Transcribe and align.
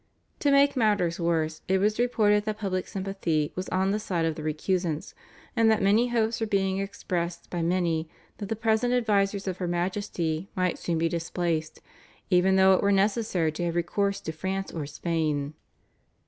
To 0.39 0.49
make 0.49 0.75
matters 0.75 1.19
worse 1.19 1.61
it 1.67 1.77
was 1.77 1.99
reported 1.99 2.45
that 2.45 2.57
public 2.57 2.87
sympathy 2.87 3.51
was 3.55 3.69
on 3.69 3.91
the 3.91 3.99
side 3.99 4.25
of 4.25 4.33
the 4.33 4.41
recusants, 4.41 5.13
and 5.55 5.69
that 5.69 5.83
hopes 6.09 6.39
were 6.41 6.47
being 6.47 6.79
expressed 6.79 7.51
by 7.51 7.61
many 7.61 8.09
that 8.39 8.49
the 8.49 8.55
present 8.55 8.95
advisers 8.95 9.47
of 9.47 9.57
her 9.57 9.67
Majesty 9.67 10.49
might 10.55 10.79
soon 10.79 10.97
be 10.97 11.07
displaced, 11.07 11.81
even 12.31 12.55
though 12.55 12.73
it 12.73 12.81
were 12.81 12.91
necessary 12.91 13.51
to 13.51 13.65
have 13.65 13.75
recourse 13.75 14.19
to 14.21 14.31
France 14.31 14.71
or 14.71 14.87
Spain. 14.87 15.53